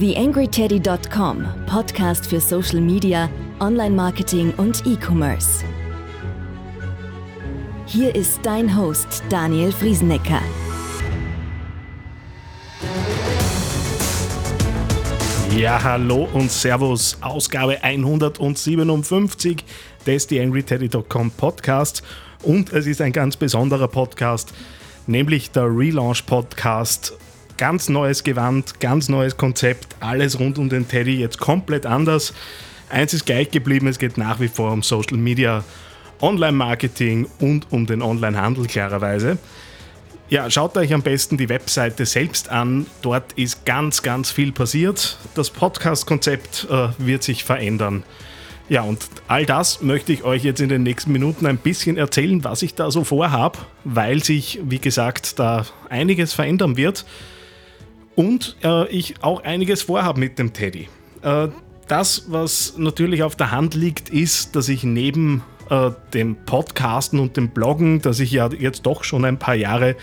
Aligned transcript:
TheAngryTeddy.com, 0.00 1.44
Podcast 1.66 2.26
für 2.26 2.40
Social 2.40 2.80
Media, 2.80 3.28
Online-Marketing 3.60 4.54
und 4.56 4.86
E-Commerce. 4.86 5.64
Hier 7.84 8.14
ist 8.14 8.40
dein 8.42 8.74
Host 8.74 9.22
Daniel 9.28 9.70
Friesenecker. 9.70 10.40
Ja, 15.54 15.82
hallo 15.82 16.26
und 16.32 16.50
Servus. 16.50 17.18
Ausgabe 17.20 17.84
157 17.84 19.62
des 20.06 20.26
TheAngryTeddy.com 20.26 21.32
Podcast. 21.32 22.02
Und 22.42 22.72
es 22.72 22.86
ist 22.86 23.02
ein 23.02 23.12
ganz 23.12 23.36
besonderer 23.36 23.88
Podcast, 23.88 24.54
nämlich 25.06 25.50
der 25.50 25.64
Relaunch 25.64 26.24
Podcast 26.24 27.12
Ganz 27.62 27.88
neues 27.88 28.24
Gewand, 28.24 28.80
ganz 28.80 29.08
neues 29.08 29.36
Konzept, 29.36 29.94
alles 30.00 30.40
rund 30.40 30.58
um 30.58 30.68
den 30.68 30.88
Teddy 30.88 31.20
jetzt 31.20 31.38
komplett 31.38 31.86
anders. 31.86 32.34
Eins 32.90 33.14
ist 33.14 33.24
gleich 33.24 33.52
geblieben, 33.52 33.86
es 33.86 34.00
geht 34.00 34.18
nach 34.18 34.40
wie 34.40 34.48
vor 34.48 34.72
um 34.72 34.82
Social 34.82 35.16
Media, 35.16 35.62
Online-Marketing 36.20 37.28
und 37.38 37.68
um 37.70 37.86
den 37.86 38.02
Online-Handel 38.02 38.66
klarerweise. 38.66 39.38
Ja, 40.28 40.50
schaut 40.50 40.76
euch 40.76 40.92
am 40.92 41.02
besten 41.02 41.36
die 41.36 41.48
Webseite 41.48 42.04
selbst 42.04 42.48
an. 42.48 42.86
Dort 43.00 43.32
ist 43.34 43.64
ganz, 43.64 44.02
ganz 44.02 44.32
viel 44.32 44.50
passiert. 44.50 45.16
Das 45.36 45.50
Podcast-Konzept 45.50 46.66
äh, 46.68 46.88
wird 46.98 47.22
sich 47.22 47.44
verändern. 47.44 48.02
Ja, 48.68 48.82
und 48.82 49.06
all 49.28 49.46
das 49.46 49.82
möchte 49.82 50.12
ich 50.12 50.24
euch 50.24 50.42
jetzt 50.42 50.60
in 50.60 50.68
den 50.68 50.82
nächsten 50.82 51.12
Minuten 51.12 51.46
ein 51.46 51.58
bisschen 51.58 51.96
erzählen, 51.96 52.42
was 52.42 52.62
ich 52.62 52.74
da 52.74 52.90
so 52.90 53.04
vorhabe, 53.04 53.58
weil 53.84 54.24
sich, 54.24 54.58
wie 54.64 54.80
gesagt, 54.80 55.38
da 55.38 55.64
einiges 55.88 56.32
verändern 56.32 56.76
wird. 56.76 57.04
Und 58.14 58.56
äh, 58.62 58.88
ich 58.88 59.22
auch 59.22 59.42
einiges 59.42 59.82
vorhabe 59.82 60.20
mit 60.20 60.38
dem 60.38 60.52
Teddy. 60.52 60.88
Äh, 61.22 61.48
das, 61.88 62.24
was 62.28 62.74
natürlich 62.76 63.22
auf 63.22 63.36
der 63.36 63.50
Hand 63.50 63.74
liegt, 63.74 64.10
ist, 64.10 64.54
dass 64.56 64.68
ich 64.68 64.84
neben 64.84 65.42
äh, 65.70 65.90
dem 66.12 66.36
Podcasten 66.36 67.18
und 67.18 67.36
dem 67.36 67.48
Bloggen, 67.48 68.00
das 68.00 68.20
ich 68.20 68.32
ja 68.32 68.50
jetzt 68.50 68.82
doch 68.82 69.04
schon 69.04 69.24
ein 69.24 69.38
paar 69.38 69.54
Jahre 69.54 69.96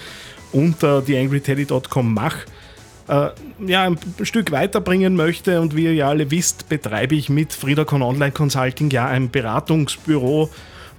unter 0.51 1.05
theangryteddy.com 1.05 2.13
mache, 2.13 2.45
äh, 3.07 3.29
ja, 3.65 3.83
ein 3.83 3.97
Stück 4.23 4.51
weiterbringen 4.51 5.15
möchte. 5.15 5.61
Und 5.61 5.75
wie 5.75 5.85
ihr 5.85 5.93
ja 5.93 6.09
alle 6.09 6.31
wisst, 6.31 6.69
betreibe 6.69 7.15
ich 7.15 7.29
mit 7.29 7.53
Friedacon 7.53 8.01
Online 8.01 8.31
Consulting 8.31 8.89
ja 8.91 9.07
ein 9.07 9.29
Beratungsbüro, 9.29 10.49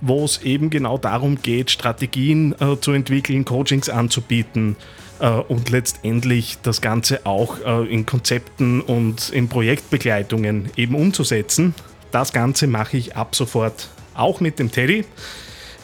wo 0.00 0.25
es 0.25 0.42
eben 0.42 0.70
genau 0.70 0.98
darum 0.98 1.41
geht, 1.41 1.70
Strategien 1.70 2.55
äh, 2.61 2.78
zu 2.81 2.92
entwickeln, 2.92 3.44
Coachings 3.44 3.88
anzubieten, 3.88 4.77
und 5.26 5.70
letztendlich 5.70 6.58
das 6.62 6.80
Ganze 6.80 7.26
auch 7.26 7.58
äh, 7.64 7.92
in 7.92 8.06
Konzepten 8.06 8.80
und 8.80 9.30
in 9.30 9.48
Projektbegleitungen 9.48 10.70
eben 10.76 10.94
umzusetzen. 10.94 11.74
Das 12.10 12.32
Ganze 12.32 12.66
mache 12.66 12.96
ich 12.96 13.16
ab 13.16 13.34
sofort 13.34 13.88
auch 14.14 14.41
mit 14.41 14.58
dem 14.58 14.72
Teddy. 14.72 15.04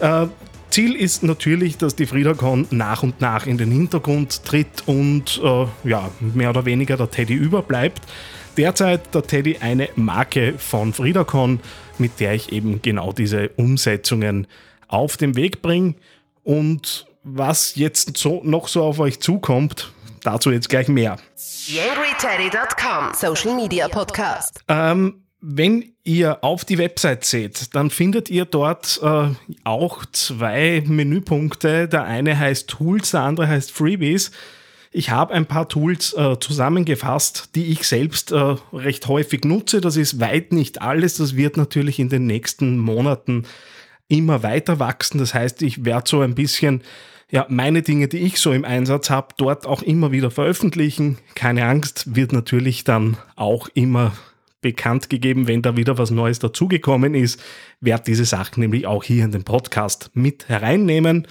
Äh, 0.00 0.26
Ziel 0.70 0.94
ist 0.94 1.22
natürlich, 1.22 1.78
dass 1.78 1.96
die 1.96 2.06
FriedaCon 2.06 2.66
nach 2.70 3.02
und 3.02 3.20
nach 3.20 3.46
in 3.46 3.56
den 3.56 3.70
Hintergrund 3.70 4.44
tritt 4.44 4.82
und 4.86 5.40
äh, 5.42 5.66
ja, 5.88 6.10
mehr 6.20 6.50
oder 6.50 6.64
weniger 6.64 6.96
der 6.96 7.10
Teddy 7.10 7.34
überbleibt. 7.34 8.02
Derzeit 8.56 9.14
der 9.14 9.22
Teddy 9.22 9.58
eine 9.60 9.88
Marke 9.96 10.54
von 10.58 10.92
FriedaCon, 10.92 11.60
mit 11.98 12.20
der 12.20 12.34
ich 12.34 12.52
eben 12.52 12.82
genau 12.82 13.12
diese 13.12 13.50
Umsetzungen 13.56 14.46
auf 14.88 15.16
den 15.16 15.36
Weg 15.36 15.62
bringe. 15.62 15.94
Und 16.42 17.06
was 17.26 17.74
jetzt 17.74 18.16
so, 18.16 18.40
noch 18.44 18.68
so 18.68 18.84
auf 18.84 19.00
euch 19.00 19.20
zukommt, 19.20 19.92
dazu 20.22 20.50
jetzt 20.50 20.68
gleich 20.68 20.88
mehr. 20.88 21.16
YangryTeddy.com 21.66 23.14
Social 23.14 23.56
Media 23.56 23.88
Podcast. 23.88 24.60
Ähm, 24.68 25.24
wenn 25.40 25.92
ihr 26.04 26.44
auf 26.44 26.64
die 26.64 26.78
Website 26.78 27.24
seht, 27.24 27.74
dann 27.74 27.90
findet 27.90 28.30
ihr 28.30 28.44
dort 28.44 29.00
äh, 29.02 29.28
auch 29.64 30.04
zwei 30.12 30.84
Menüpunkte. 30.86 31.88
Der 31.88 32.04
eine 32.04 32.38
heißt 32.38 32.68
Tools, 32.68 33.10
der 33.10 33.22
andere 33.22 33.48
heißt 33.48 33.72
Freebies. 33.72 34.30
Ich 34.92 35.10
habe 35.10 35.34
ein 35.34 35.46
paar 35.46 35.68
Tools 35.68 36.14
äh, 36.14 36.38
zusammengefasst, 36.38 37.50
die 37.56 37.66
ich 37.66 37.86
selbst 37.86 38.30
äh, 38.30 38.54
recht 38.72 39.08
häufig 39.08 39.44
nutze. 39.44 39.80
Das 39.80 39.96
ist 39.96 40.20
weit 40.20 40.52
nicht 40.52 40.80
alles. 40.80 41.16
Das 41.16 41.36
wird 41.36 41.56
natürlich 41.56 41.98
in 41.98 42.08
den 42.08 42.26
nächsten 42.26 42.78
Monaten 42.78 43.44
immer 44.08 44.42
weiter 44.42 44.78
wachsen. 44.78 45.18
Das 45.18 45.34
heißt, 45.34 45.62
ich 45.62 45.84
werde 45.84 46.08
so 46.08 46.20
ein 46.20 46.34
bisschen 46.34 46.82
ja, 47.30 47.44
meine 47.48 47.82
Dinge, 47.82 48.06
die 48.06 48.18
ich 48.18 48.38
so 48.38 48.52
im 48.52 48.64
Einsatz 48.64 49.10
habe, 49.10 49.34
dort 49.36 49.66
auch 49.66 49.82
immer 49.82 50.12
wieder 50.12 50.30
veröffentlichen. 50.30 51.18
Keine 51.34 51.66
Angst, 51.66 52.14
wird 52.14 52.32
natürlich 52.32 52.84
dann 52.84 53.16
auch 53.34 53.68
immer 53.74 54.12
bekannt 54.60 55.10
gegeben, 55.10 55.48
wenn 55.48 55.62
da 55.62 55.76
wieder 55.76 55.98
was 55.98 56.10
Neues 56.10 56.38
dazugekommen 56.38 57.14
ist. 57.14 57.42
Werde 57.80 58.04
diese 58.06 58.24
Sachen 58.24 58.60
nämlich 58.60 58.86
auch 58.86 59.02
hier 59.02 59.24
in 59.24 59.32
den 59.32 59.44
Podcast 59.44 60.10
mit 60.14 60.48
hereinnehmen. 60.48 61.26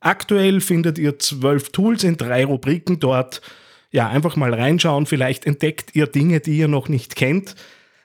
Aktuell 0.00 0.60
findet 0.60 0.98
ihr 0.98 1.18
zwölf 1.18 1.70
Tools 1.70 2.04
in 2.04 2.16
drei 2.16 2.44
Rubriken 2.44 3.00
dort. 3.00 3.42
Ja, 3.90 4.08
einfach 4.08 4.36
mal 4.36 4.54
reinschauen. 4.54 5.06
Vielleicht 5.06 5.46
entdeckt 5.46 5.94
ihr 5.94 6.06
Dinge, 6.06 6.40
die 6.40 6.58
ihr 6.58 6.68
noch 6.68 6.88
nicht 6.88 7.16
kennt. 7.16 7.56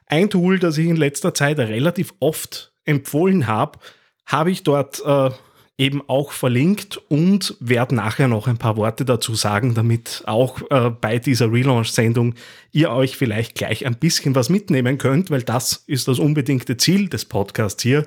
Ein 0.07 0.29
Tool, 0.29 0.59
das 0.59 0.77
ich 0.77 0.87
in 0.87 0.97
letzter 0.97 1.33
Zeit 1.33 1.59
relativ 1.59 2.13
oft 2.19 2.73
empfohlen 2.85 3.47
habe, 3.47 3.79
habe 4.25 4.51
ich 4.51 4.63
dort 4.63 5.01
äh, 5.05 5.29
eben 5.77 6.01
auch 6.07 6.31
verlinkt 6.31 6.97
und 7.09 7.55
werde 7.59 7.95
nachher 7.95 8.27
noch 8.27 8.47
ein 8.47 8.57
paar 8.57 8.77
Worte 8.77 9.03
dazu 9.03 9.35
sagen, 9.35 9.73
damit 9.73 10.23
auch 10.25 10.61
äh, 10.69 10.89
bei 10.89 11.19
dieser 11.19 11.51
Relaunch-Sendung 11.51 12.35
ihr 12.71 12.91
euch 12.91 13.17
vielleicht 13.17 13.55
gleich 13.55 13.85
ein 13.85 13.97
bisschen 13.97 14.35
was 14.35 14.49
mitnehmen 14.49 14.97
könnt, 14.97 15.31
weil 15.31 15.43
das 15.43 15.83
ist 15.87 16.07
das 16.07 16.19
unbedingte 16.19 16.77
Ziel 16.77 17.09
des 17.09 17.25
Podcasts 17.25 17.83
hier, 17.83 18.05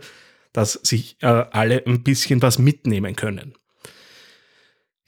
dass 0.53 0.73
sich 0.73 1.17
äh, 1.21 1.27
alle 1.27 1.87
ein 1.87 2.03
bisschen 2.03 2.41
was 2.41 2.59
mitnehmen 2.59 3.17
können. 3.17 3.55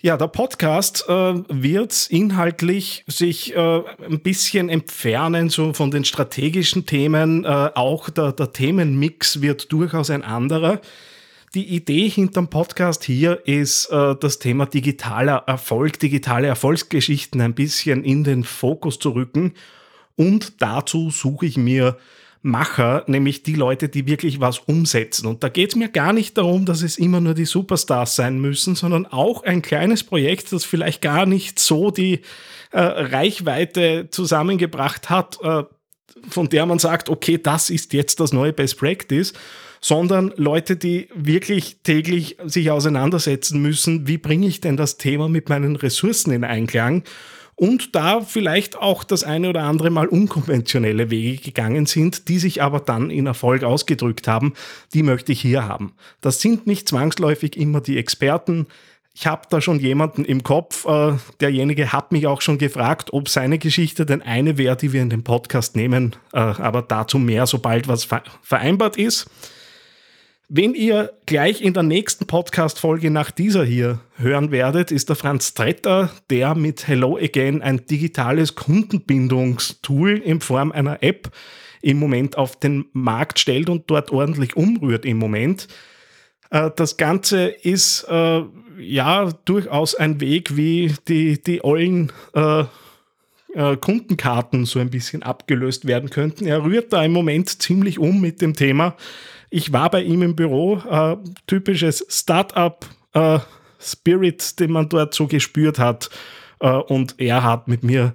Ja, 0.02 0.16
der 0.16 0.28
Podcast 0.28 1.04
äh, 1.08 1.12
wird 1.12 2.06
inhaltlich 2.08 3.04
sich 3.06 3.54
äh, 3.54 3.82
ein 4.02 4.20
bisschen 4.20 4.70
entfernen 4.70 5.50
so 5.50 5.74
von 5.74 5.90
den 5.90 6.06
strategischen 6.06 6.86
Themen. 6.86 7.44
Äh, 7.44 7.48
auch 7.74 8.08
der, 8.08 8.32
der 8.32 8.50
Themenmix 8.50 9.42
wird 9.42 9.70
durchaus 9.70 10.08
ein 10.08 10.24
anderer. 10.24 10.80
Die 11.52 11.66
Idee 11.66 12.08
hinterm 12.08 12.48
Podcast 12.48 13.04
hier 13.04 13.46
ist, 13.46 13.90
äh, 13.90 14.14
das 14.18 14.38
Thema 14.38 14.64
digitaler 14.64 15.44
Erfolg, 15.46 15.98
digitale 15.98 16.46
Erfolgsgeschichten 16.46 17.42
ein 17.42 17.52
bisschen 17.52 18.02
in 18.02 18.24
den 18.24 18.42
Fokus 18.42 18.98
zu 18.98 19.10
rücken. 19.10 19.52
Und 20.16 20.62
dazu 20.62 21.10
suche 21.10 21.44
ich 21.44 21.58
mir 21.58 21.98
Macher, 22.42 23.04
nämlich 23.06 23.42
die 23.42 23.54
Leute, 23.54 23.88
die 23.88 24.06
wirklich 24.06 24.40
was 24.40 24.58
umsetzen. 24.58 25.26
Und 25.26 25.44
da 25.44 25.48
geht 25.48 25.70
es 25.70 25.76
mir 25.76 25.88
gar 25.88 26.12
nicht 26.12 26.38
darum, 26.38 26.64
dass 26.64 26.82
es 26.82 26.96
immer 26.96 27.20
nur 27.20 27.34
die 27.34 27.44
Superstars 27.44 28.16
sein 28.16 28.40
müssen, 28.40 28.74
sondern 28.74 29.06
auch 29.06 29.42
ein 29.42 29.60
kleines 29.60 30.04
Projekt, 30.04 30.52
das 30.52 30.64
vielleicht 30.64 31.02
gar 31.02 31.26
nicht 31.26 31.58
so 31.58 31.90
die 31.90 32.20
äh, 32.72 32.80
Reichweite 32.80 34.08
zusammengebracht 34.10 35.10
hat, 35.10 35.38
äh, 35.42 35.64
von 36.28 36.48
der 36.48 36.64
man 36.66 36.78
sagt, 36.78 37.08
okay, 37.08 37.38
das 37.38 37.68
ist 37.68 37.92
jetzt 37.92 38.20
das 38.20 38.32
neue 38.32 38.52
Best 38.52 38.78
Practice 38.78 39.34
sondern 39.80 40.32
Leute, 40.36 40.76
die 40.76 41.08
wirklich 41.14 41.78
täglich 41.82 42.36
sich 42.44 42.70
auseinandersetzen 42.70 43.62
müssen, 43.62 44.06
wie 44.06 44.18
bringe 44.18 44.46
ich 44.46 44.60
denn 44.60 44.76
das 44.76 44.98
Thema 44.98 45.28
mit 45.28 45.48
meinen 45.48 45.76
Ressourcen 45.76 46.32
in 46.32 46.44
Einklang 46.44 47.02
und 47.60 47.94
da 47.94 48.22
vielleicht 48.22 48.78
auch 48.78 49.04
das 49.04 49.22
eine 49.22 49.50
oder 49.50 49.65
andere 49.65 49.91
Mal 49.91 50.09
unkonventionelle 50.09 51.10
Wege 51.10 51.43
gegangen 51.43 51.84
sind, 51.84 52.28
die 52.28 52.38
sich 52.38 52.62
aber 52.62 52.81
dann 52.81 53.10
in 53.10 53.26
Erfolg 53.26 53.65
ausgedrückt 53.65 54.26
haben, 54.26 54.54
die 54.94 55.03
möchte 55.03 55.32
ich 55.32 55.43
hier 55.43 55.69
haben. 55.69 55.93
Das 56.22 56.41
sind 56.41 56.66
nicht 56.66 56.88
zwangsläufig 56.88 57.59
immer 57.59 57.82
die 57.82 57.98
Experten. 57.98 58.66
Ich 59.12 59.26
habe 59.26 59.43
da 59.50 59.60
schon 59.60 59.78
jemanden 59.78 60.25
im 60.25 60.43
Kopf, 60.43 60.87
äh, 60.87 61.12
derjenige 61.41 61.93
hat 61.93 62.12
mich 62.12 62.26
auch 62.26 62.41
schon 62.41 62.57
gefragt, 62.57 63.12
ob 63.12 63.28
seine 63.28 63.59
Geschichte 63.59 64.06
denn 64.06 64.22
eine 64.22 64.56
wäre, 64.56 64.78
die 64.78 64.95
wir 64.95 65.03
in 65.03 65.10
den 65.10 65.22
Podcast 65.22 65.77
nehmen, 65.77 66.16
äh, 66.33 66.39
aber 66.39 66.80
dazu 66.80 67.18
mehr, 67.18 67.47
sobald 67.47 67.89
was 67.89 68.09
vereinbart 68.41 68.97
ist. 68.97 69.28
Wen 70.52 70.74
ihr 70.74 71.12
gleich 71.26 71.62
in 71.62 71.74
der 71.74 71.84
nächsten 71.84 72.26
Podcast-Folge 72.26 73.12
nach 73.12 73.30
dieser 73.30 73.62
hier 73.62 74.00
hören 74.16 74.50
werdet, 74.50 74.91
ist 74.91 75.08
der 75.08 75.14
Franz 75.14 75.54
Tretter, 75.54 76.10
der 76.28 76.56
mit 76.56 76.88
Hello 76.88 77.16
Again 77.16 77.62
ein 77.62 77.86
digitales 77.86 78.56
Kundenbindungstool 78.56 80.18
in 80.18 80.41
Form 80.41 80.72
einer 80.72 81.04
App 81.04 81.30
im 81.82 82.00
Moment 82.00 82.36
auf 82.36 82.58
den 82.58 82.86
Markt 82.92 83.38
stellt 83.38 83.68
und 83.68 83.88
dort 83.88 84.10
ordentlich 84.10 84.56
umrührt 84.56 85.04
im 85.04 85.18
Moment. 85.18 85.68
Äh, 86.50 86.72
das 86.74 86.96
Ganze 86.96 87.46
ist 87.46 88.08
äh, 88.08 88.42
ja 88.80 89.30
durchaus 89.44 89.94
ein 89.94 90.20
Weg, 90.20 90.56
wie 90.56 90.92
die, 91.06 91.41
die 91.41 91.62
ollen 91.62 92.10
äh, 92.34 92.64
äh, 93.54 93.76
Kundenkarten 93.76 94.64
so 94.64 94.78
ein 94.78 94.91
bisschen 94.91 95.22
abgelöst 95.22 95.86
werden 95.86 96.10
könnten. 96.10 96.47
Er 96.47 96.64
rührt 96.64 96.92
da 96.92 97.04
im 97.04 97.12
Moment 97.12 97.48
ziemlich 97.62 97.98
um 97.98 98.20
mit 98.20 98.41
dem 98.41 98.54
Thema 98.54 98.97
ich 99.50 99.72
war 99.72 99.91
bei 99.91 100.02
ihm 100.02 100.22
im 100.22 100.36
Büro, 100.36 100.76
äh, 100.88 101.16
typisches 101.48 102.06
Startup 102.08 102.86
Spirit, 103.80 104.60
den 104.60 104.72
man 104.72 104.88
dort 104.88 105.14
so 105.14 105.26
gespürt 105.26 105.78
hat. 105.78 106.10
Äh, 106.60 106.68
und 106.68 107.16
er 107.18 107.42
hat 107.42 107.66
mit 107.66 107.82
mir 107.82 108.14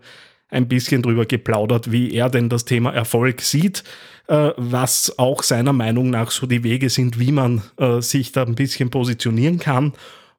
ein 0.49 0.67
bisschen 0.67 1.01
drüber 1.01 1.25
geplaudert, 1.25 1.91
wie 1.91 2.13
er 2.13 2.29
denn 2.29 2.49
das 2.49 2.65
Thema 2.65 2.93
Erfolg 2.93 3.41
sieht, 3.41 3.83
äh, 4.27 4.51
was 4.55 5.17
auch 5.17 5.43
seiner 5.43 5.73
Meinung 5.73 6.09
nach 6.09 6.31
so 6.31 6.47
die 6.47 6.63
Wege 6.63 6.89
sind, 6.89 7.19
wie 7.19 7.31
man 7.31 7.63
äh, 7.77 7.99
sich 8.01 8.31
da 8.31 8.43
ein 8.43 8.55
bisschen 8.55 8.89
positionieren 8.89 9.59
kann. 9.59 9.93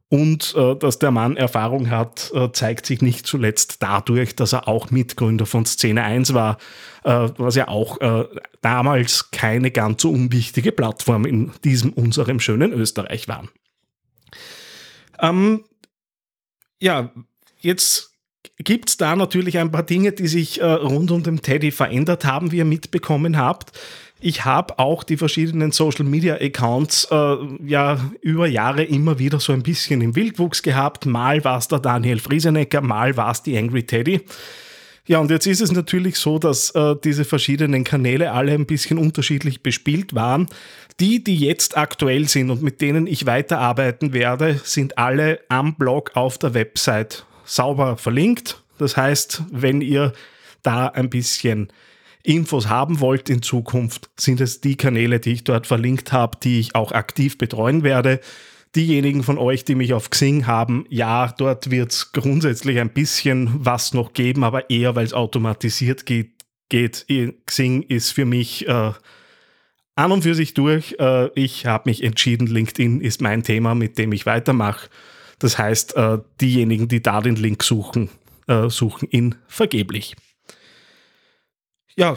Und 0.08 0.55
äh, 0.56 0.76
dass 0.76 1.00
der 1.00 1.11
Mann 1.11 1.37
Erfahrung 1.37 1.91
hat, 1.91 2.31
äh, 2.32 2.53
zeigt 2.53 2.87
sich 2.87 3.03
nicht 3.03 3.26
zuletzt 3.26 3.82
dadurch, 3.82 4.37
dass 4.37 4.53
er 4.53 4.69
auch 4.69 4.91
Mitgründer 4.93 5.47
von 5.47 5.67
Szene 5.67 6.05
1 6.05 6.32
war, 6.32 6.58
äh, 7.03 7.29
was 7.38 7.56
ja 7.56 7.67
auch 7.67 8.00
äh, 8.00 8.25
damals 8.61 9.32
keine 9.32 9.73
ganz 9.73 10.03
so 10.03 10.12
unwichtige 10.12 10.70
Plattform 10.70 11.25
in 11.25 11.50
diesem 11.64 11.93
unserem 11.93 12.38
schönen 12.38 12.73
Österreich 12.73 13.26
war. 13.26 13.49
Ähm, 15.20 15.64
ja, 16.79 17.11
jetzt 17.59 18.15
gibt 18.58 18.88
es 18.88 18.96
da 18.96 19.16
natürlich 19.16 19.58
ein 19.58 19.70
paar 19.70 19.82
Dinge, 19.82 20.12
die 20.12 20.28
sich 20.28 20.60
äh, 20.60 20.64
rund 20.64 21.10
um 21.10 21.22
den 21.22 21.43
Teddy 21.43 21.70
verändert 21.70 22.25
haben, 22.25 22.52
wie 22.52 22.58
ihr 22.58 22.64
mitbekommen 22.64 23.37
habt. 23.37 23.72
Ich 24.19 24.44
habe 24.44 24.78
auch 24.78 25.04
die 25.04 25.19
verschiedenen 25.19 25.72
Social 25.72 26.04
Media 26.04 26.37
Accounts 26.37 27.06
äh, 27.10 27.37
ja 27.66 27.98
über 28.22 28.46
Jahre 28.46 28.82
immer 28.82 29.19
wieder 29.19 29.40
so 29.40 29.52
ein 29.52 29.62
bisschen 29.62 30.00
im 30.00 30.16
Wildwuchs 30.16 30.62
gehabt. 30.62 31.04
Mal 31.04 31.44
war 31.44 31.58
es 31.58 31.69
der 31.69 31.81
Daniel 31.81 32.19
Friesenecker, 32.19 32.81
mal 32.81 33.16
war 33.16 33.32
es 33.32 33.43
die 33.43 33.56
Angry 33.58 33.82
Teddy. 33.82 34.22
Ja, 35.06 35.20
und 35.20 35.31
jetzt 35.31 35.46
ist 35.46 35.60
es 35.60 35.70
natürlich 35.70 36.16
so, 36.16 36.38
dass 36.38 36.70
äh, 36.70 36.96
diese 37.04 37.25
verschiedenen 37.25 37.84
Kanäle 37.84 38.32
alle 38.32 38.52
ein 38.52 38.66
bisschen 38.66 38.99
unterschiedlich 38.99 39.62
bespielt 39.62 40.14
waren. 40.14 40.49
Die, 40.99 41.22
die 41.22 41.37
jetzt 41.37 41.76
aktuell 41.76 42.26
sind 42.26 42.50
und 42.50 42.62
mit 42.62 42.81
denen 42.81 43.06
ich 43.06 43.26
weiterarbeiten 43.26 44.12
werde, 44.12 44.60
sind 44.64 44.99
alle 44.99 45.40
am 45.49 45.75
Blog 45.76 46.12
auf 46.14 46.38
der 46.38 46.54
Website 46.54 47.26
sauber 47.46 47.96
verlinkt. 47.96 48.62
Das 48.78 48.96
heißt, 48.96 49.44
wenn 49.50 49.81
ihr 49.81 50.12
da 50.62 50.88
ein 50.88 51.08
bisschen 51.08 51.72
Infos 52.22 52.69
haben 52.69 53.00
wollt 53.00 53.31
in 53.31 53.40
Zukunft, 53.40 54.10
sind 54.19 54.40
es 54.40 54.60
die 54.60 54.76
Kanäle, 54.76 55.20
die 55.20 55.32
ich 55.32 55.44
dort 55.44 55.66
verlinkt 55.66 56.12
habe, 56.12 56.38
die 56.43 56.58
ich 56.58 56.75
auch 56.75 56.93
aktiv 56.93 57.38
betreuen 57.38 57.84
werde. 57.84 58.20
Diejenigen 58.75 59.22
von 59.22 59.38
euch, 59.38 59.64
die 59.64 59.76
mich 59.76 59.94
auf 59.94 60.10
Xing 60.10 60.46
haben, 60.46 60.84
ja, 60.90 61.32
dort 61.38 61.70
wird 61.70 61.93
es 61.93 62.12
grundsätzlich 62.12 62.81
ein 62.81 62.90
bisschen 62.90 63.50
was 63.64 63.94
noch 63.94 64.12
geben, 64.12 64.44
aber 64.44 64.69
eher, 64.69 64.96
weil 64.96 65.06
es 65.06 65.14
automatisiert 65.14 66.04
geht. 66.04 66.32
geht. 66.69 67.06
Xing 67.46 67.82
ist 67.82 68.10
für 68.10 68.25
mich 68.26 68.69
äh, 68.69 68.92
an 69.94 70.12
und 70.12 70.22
für 70.22 70.34
sich 70.34 70.52
durch. 70.52 70.96
Äh, 70.99 71.31
ich 71.34 71.64
habe 71.64 71.88
mich 71.88 72.02
entschieden, 72.02 72.49
LinkedIn 72.49 73.00
ist 73.00 73.22
mein 73.22 73.44
Thema, 73.44 73.75
mit 73.75 73.99
dem 73.99 74.12
ich 74.12 74.26
weitermache. 74.26 74.90
Das 75.38 75.59
heißt, 75.59 75.97
äh, 75.97 76.19
diejenigen, 76.41 76.88
die 76.88 77.03
da 77.03 77.21
den 77.21 77.37
Link 77.37 77.62
suchen, 77.62 78.11
äh, 78.47 78.69
suchen 78.69 79.09
ihn 79.11 79.35
vergeblich. 79.47 80.17
Ja, 81.97 82.17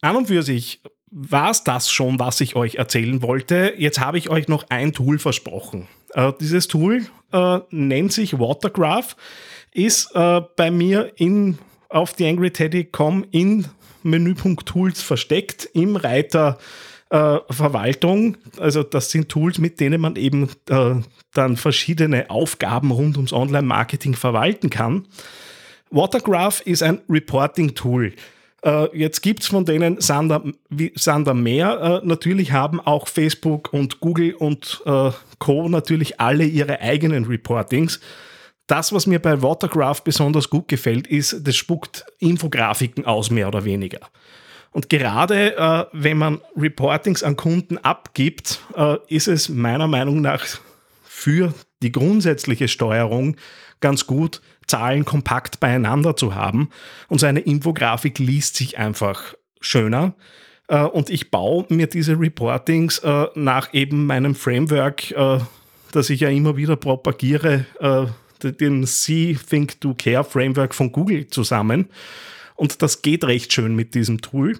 an 0.00 0.16
und 0.16 0.26
für 0.26 0.42
sich 0.42 0.80
war 1.10 1.50
es 1.50 1.64
das 1.64 1.90
schon, 1.90 2.18
was 2.18 2.40
ich 2.40 2.56
euch 2.56 2.76
erzählen 2.76 3.22
wollte. 3.22 3.74
Jetzt 3.78 4.00
habe 4.00 4.18
ich 4.18 4.28
euch 4.28 4.48
noch 4.48 4.66
ein 4.68 4.92
Tool 4.92 5.18
versprochen. 5.18 5.88
Äh, 6.12 6.32
dieses 6.40 6.68
Tool 6.68 7.06
äh, 7.32 7.60
nennt 7.70 8.12
sich 8.12 8.38
Watergraph, 8.38 9.16
ist 9.72 10.14
äh, 10.14 10.40
bei 10.56 10.70
mir 10.70 11.12
in, 11.16 11.58
auf 11.88 12.14
theangryteddy.com 12.14 13.24
in 13.30 13.66
Menüpunkt 14.02 14.66
Tools 14.66 15.02
versteckt 15.02 15.68
im 15.74 15.96
Reiter 15.96 16.58
äh, 17.10 17.38
Verwaltung. 17.50 18.36
Also 18.58 18.82
das 18.82 19.10
sind 19.10 19.28
Tools, 19.28 19.58
mit 19.58 19.80
denen 19.80 20.00
man 20.00 20.16
eben 20.16 20.48
äh, 20.68 20.94
dann 21.32 21.56
verschiedene 21.56 22.30
Aufgaben 22.30 22.90
rund 22.90 23.16
ums 23.16 23.32
Online-Marketing 23.32 24.14
verwalten 24.14 24.70
kann. 24.70 25.06
Watergraph 25.90 26.60
ist 26.62 26.82
ein 26.82 27.00
Reporting-Tool. 27.08 28.12
Äh, 28.64 28.98
jetzt 28.98 29.20
gibt 29.22 29.42
es 29.42 29.46
von 29.46 29.64
denen 29.64 30.00
Sander, 30.00 30.42
Sander 30.94 31.34
mehr. 31.34 32.02
Äh, 32.02 32.06
natürlich 32.06 32.52
haben 32.52 32.80
auch 32.80 33.06
Facebook 33.06 33.72
und 33.72 34.00
Google 34.00 34.34
und 34.34 34.82
äh, 34.84 35.10
Co. 35.38 35.68
natürlich 35.68 36.20
alle 36.20 36.44
ihre 36.44 36.80
eigenen 36.80 37.24
Reportings. 37.24 38.00
Das, 38.66 38.92
was 38.92 39.06
mir 39.06 39.20
bei 39.20 39.42
Watergraph 39.42 40.02
besonders 40.02 40.50
gut 40.50 40.66
gefällt, 40.66 41.06
ist, 41.06 41.46
das 41.46 41.54
spuckt 41.54 42.04
Infografiken 42.18 43.04
aus, 43.04 43.30
mehr 43.30 43.46
oder 43.46 43.64
weniger. 43.64 44.00
Und 44.76 44.90
gerade 44.90 45.56
äh, 45.56 45.86
wenn 45.94 46.18
man 46.18 46.42
Reportings 46.54 47.22
an 47.22 47.34
Kunden 47.34 47.78
abgibt, 47.78 48.60
äh, 48.76 48.98
ist 49.08 49.26
es 49.26 49.48
meiner 49.48 49.86
Meinung 49.86 50.20
nach 50.20 50.44
für 51.02 51.54
die 51.82 51.92
grundsätzliche 51.92 52.68
Steuerung 52.68 53.36
ganz 53.80 54.06
gut, 54.06 54.42
Zahlen 54.66 55.06
kompakt 55.06 55.60
beieinander 55.60 56.14
zu 56.14 56.34
haben. 56.34 56.68
Und 57.08 57.20
so 57.20 57.26
eine 57.26 57.40
Infografik 57.40 58.18
liest 58.18 58.56
sich 58.56 58.76
einfach 58.76 59.34
schöner. 59.62 60.12
Äh, 60.68 60.82
und 60.82 61.08
ich 61.08 61.30
baue 61.30 61.64
mir 61.70 61.86
diese 61.86 62.20
Reportings 62.20 62.98
äh, 62.98 63.28
nach 63.34 63.72
eben 63.72 64.04
meinem 64.04 64.34
Framework, 64.34 65.10
äh, 65.12 65.38
das 65.92 66.10
ich 66.10 66.20
ja 66.20 66.28
immer 66.28 66.58
wieder 66.58 66.76
propagiere, 66.76 67.64
dem 68.42 68.84
See 68.84 69.38
Think 69.48 69.80
Do 69.80 69.94
Care 69.94 70.22
Framework 70.22 70.74
von 70.74 70.92
Google 70.92 71.28
zusammen. 71.28 71.88
Und 72.56 72.82
das 72.82 73.02
geht 73.02 73.24
recht 73.24 73.52
schön 73.52 73.74
mit 73.74 73.94
diesem 73.94 74.20
Tool. 74.20 74.58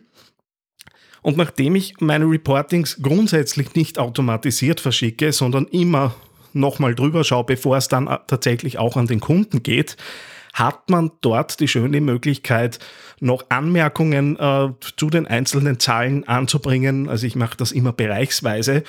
Und 1.23 1.37
nachdem 1.37 1.75
ich 1.75 1.95
meine 2.01 2.27
Reportings 2.27 2.99
grundsätzlich 3.03 3.75
nicht 3.75 3.99
automatisiert 3.99 4.81
verschicke, 4.81 5.33
sondern 5.33 5.67
immer 5.67 6.15
nochmal 6.53 6.95
drüber 6.95 7.25
schaue, 7.25 7.45
bevor 7.45 7.77
es 7.77 7.89
dann 7.89 8.07
tatsächlich 8.27 8.79
auch 8.79 8.97
an 8.97 9.07
den 9.07 9.21
Kunden 9.21 9.63
geht, 9.63 9.97
hat 10.53 10.89
man 10.89 11.11
dort 11.21 11.61
die 11.61 11.69
schöne 11.69 12.01
Möglichkeit, 12.01 12.79
noch 13.21 13.45
Anmerkungen 13.51 14.39
äh, 14.39 14.69
zu 14.97 15.11
den 15.11 15.27
einzelnen 15.27 15.79
Zahlen 15.79 16.27
anzubringen. 16.27 17.09
Also 17.09 17.27
ich 17.27 17.37
mache 17.37 17.57
das 17.57 17.73
immer 17.73 17.93
bereichsweise 17.93 18.83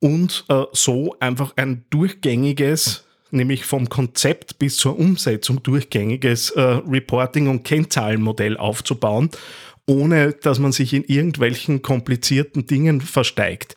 und 0.00 0.44
äh, 0.48 0.64
so 0.72 1.16
einfach 1.20 1.52
ein 1.56 1.84
durchgängiges 1.90 3.04
nämlich 3.32 3.64
vom 3.64 3.88
Konzept 3.88 4.58
bis 4.58 4.76
zur 4.76 4.98
Umsetzung 4.98 5.62
durchgängiges 5.62 6.50
äh, 6.50 6.60
Reporting- 6.60 7.48
und 7.48 7.64
Kennzahlenmodell 7.64 8.56
aufzubauen, 8.56 9.30
ohne 9.86 10.32
dass 10.32 10.58
man 10.58 10.72
sich 10.72 10.92
in 10.92 11.04
irgendwelchen 11.04 11.82
komplizierten 11.82 12.66
Dingen 12.66 13.00
versteigt. 13.00 13.76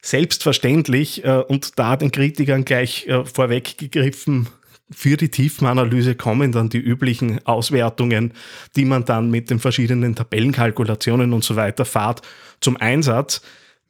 Selbstverständlich, 0.00 1.24
äh, 1.24 1.42
und 1.46 1.78
da 1.78 1.96
den 1.96 2.10
Kritikern 2.10 2.64
gleich 2.64 3.06
äh, 3.06 3.24
vorweggegriffen, 3.24 4.48
für 4.94 5.16
die 5.16 5.30
Tiefenanalyse 5.30 6.14
kommen 6.14 6.52
dann 6.52 6.68
die 6.68 6.78
üblichen 6.78 7.44
Auswertungen, 7.46 8.32
die 8.76 8.84
man 8.84 9.04
dann 9.04 9.30
mit 9.30 9.50
den 9.50 9.58
verschiedenen 9.58 10.14
Tabellenkalkulationen 10.14 11.32
und 11.32 11.44
so 11.44 11.56
weiter 11.56 11.84
fahrt, 11.84 12.22
zum 12.60 12.76
Einsatz. 12.76 13.42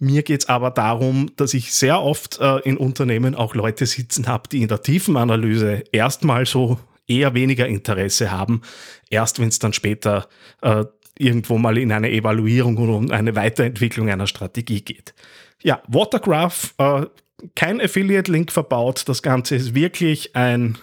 Mir 0.02 0.24
geht 0.24 0.40
es 0.40 0.48
aber 0.48 0.72
darum, 0.72 1.30
dass 1.36 1.54
ich 1.54 1.72
sehr 1.72 2.02
oft 2.02 2.40
äh, 2.40 2.58
in 2.64 2.76
Unternehmen 2.76 3.36
auch 3.36 3.54
Leute 3.54 3.86
sitzen 3.86 4.26
habe, 4.26 4.48
die 4.48 4.60
in 4.62 4.66
der 4.66 4.82
Tiefenanalyse 4.82 5.84
erstmal 5.92 6.44
so 6.44 6.80
eher 7.06 7.34
weniger 7.34 7.68
Interesse 7.68 8.32
haben, 8.32 8.62
erst 9.10 9.38
wenn 9.38 9.46
es 9.46 9.60
dann 9.60 9.72
später 9.72 10.26
äh, 10.60 10.86
irgendwo 11.16 11.56
mal 11.56 11.78
in 11.78 11.92
eine 11.92 12.10
Evaluierung 12.10 12.78
oder 12.78 12.94
um 12.94 13.12
eine 13.12 13.36
Weiterentwicklung 13.36 14.10
einer 14.10 14.26
Strategie 14.26 14.80
geht. 14.80 15.14
Ja, 15.62 15.80
Watergraph, 15.86 16.74
äh, 16.78 17.06
kein 17.54 17.80
Affiliate-Link 17.80 18.50
verbaut. 18.50 19.04
Das 19.08 19.22
Ganze 19.22 19.54
ist 19.54 19.76
wirklich 19.76 20.34
ein 20.34 20.78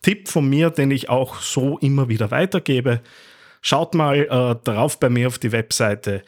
Tipp 0.00 0.28
von 0.28 0.48
mir, 0.48 0.70
den 0.70 0.90
ich 0.90 1.10
auch 1.10 1.38
so 1.42 1.76
immer 1.80 2.08
wieder 2.08 2.30
weitergebe. 2.30 3.02
Schaut 3.60 3.94
mal 3.94 4.20
äh, 4.20 4.64
drauf 4.64 4.98
bei 4.98 5.10
mir 5.10 5.26
auf 5.26 5.38
die 5.38 5.52
Webseite 5.52 6.22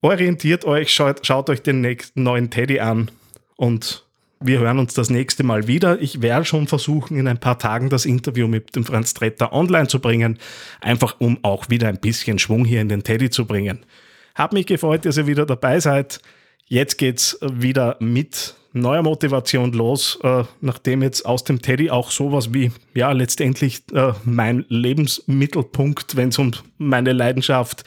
orientiert 0.00 0.64
euch, 0.64 0.92
schaut, 0.92 1.26
schaut 1.26 1.50
euch 1.50 1.62
den 1.62 1.80
nächsten 1.80 2.22
neuen 2.22 2.50
Teddy 2.50 2.80
an 2.80 3.10
und 3.56 4.04
wir 4.40 4.60
hören 4.60 4.78
uns 4.78 4.94
das 4.94 5.10
nächste 5.10 5.42
Mal 5.42 5.66
wieder. 5.66 6.00
Ich 6.00 6.22
werde 6.22 6.44
schon 6.44 6.68
versuchen, 6.68 7.16
in 7.16 7.26
ein 7.26 7.40
paar 7.40 7.58
Tagen 7.58 7.90
das 7.90 8.06
Interview 8.06 8.46
mit 8.46 8.76
dem 8.76 8.84
Franz 8.84 9.12
Tretter 9.12 9.52
online 9.52 9.88
zu 9.88 9.98
bringen, 9.98 10.38
einfach 10.80 11.16
um 11.18 11.38
auch 11.42 11.68
wieder 11.70 11.88
ein 11.88 11.98
bisschen 11.98 12.38
Schwung 12.38 12.64
hier 12.64 12.80
in 12.80 12.88
den 12.88 13.02
Teddy 13.02 13.30
zu 13.30 13.46
bringen. 13.46 13.80
Hab 14.36 14.52
mich 14.52 14.66
gefreut, 14.66 15.04
dass 15.04 15.16
ihr 15.16 15.26
wieder 15.26 15.44
dabei 15.44 15.80
seid. 15.80 16.20
Jetzt 16.66 16.98
geht's 16.98 17.38
wieder 17.42 17.96
mit 17.98 18.54
neuer 18.72 19.02
Motivation 19.02 19.72
los, 19.72 20.20
äh, 20.22 20.44
nachdem 20.60 21.02
jetzt 21.02 21.26
aus 21.26 21.42
dem 21.42 21.60
Teddy 21.60 21.90
auch 21.90 22.12
sowas 22.12 22.54
wie, 22.54 22.70
ja, 22.94 23.10
letztendlich 23.10 23.82
äh, 23.92 24.12
mein 24.24 24.64
Lebensmittelpunkt, 24.68 26.14
wenn 26.14 26.28
es 26.28 26.38
um 26.38 26.52
meine 26.76 27.12
Leidenschaft 27.12 27.82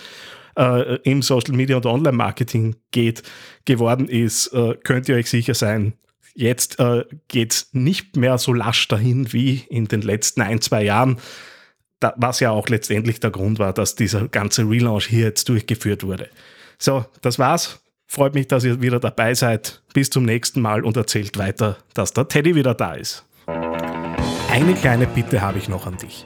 äh, 0.58 0.96
im 1.04 1.22
Social 1.22 1.56
Media 1.56 1.78
und 1.78 1.86
Online 1.86 2.16
Marketing 2.16 2.76
geht, 2.92 3.24
geworden 3.66 4.08
ist, 4.08 4.48
äh, 4.48 4.76
könnt 4.84 5.10
ihr 5.10 5.16
euch 5.16 5.30
sicher 5.30 5.54
sein. 5.54 5.94
Jetzt 6.34 6.80
äh, 6.80 7.04
geht 7.28 7.54
es 7.54 7.70
nicht 7.74 8.16
mehr 8.16 8.38
so 8.38 8.54
lasch 8.54 8.88
dahin 8.88 9.34
wie 9.34 9.64
in 9.70 9.88
den 9.88 10.02
letzten 10.02 10.42
ein, 10.42 10.62
zwei 10.62 10.84
Jahren, 10.84 11.18
da, 12.00 12.14
was 12.18 12.40
ja 12.40 12.52
auch 12.52 12.70
letztendlich 12.70 13.20
der 13.20 13.32
Grund 13.32 13.60
war, 13.60 13.74
dass 13.74 13.96
dieser 13.96 14.28
ganze 14.28 14.64
Relaunch 14.64 15.08
hier 15.08 15.26
jetzt 15.26 15.50
durchgeführt 15.50 16.04
wurde. 16.04 16.30
So, 16.78 17.06
das 17.22 17.38
war's. 17.38 17.82
Freut 18.08 18.34
mich, 18.34 18.48
dass 18.48 18.64
ihr 18.64 18.82
wieder 18.82 19.00
dabei 19.00 19.34
seid. 19.34 19.82
Bis 19.94 20.10
zum 20.10 20.26
nächsten 20.26 20.62
Mal 20.62 20.84
und 20.84 20.98
erzählt 20.98 21.38
weiter, 21.38 21.78
dass 21.94 22.12
der 22.12 22.28
Teddy 22.28 22.56
wieder 22.56 22.74
da 22.74 22.96
ist. 22.96 23.26
Eine 24.50 24.74
kleine 24.74 25.08
Bitte 25.08 25.42
habe 25.42 25.60
ich 25.60 25.70
noch 25.70 25.88
an 25.88 25.98
dich. 25.98 26.26